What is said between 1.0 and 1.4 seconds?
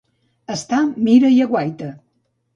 mira i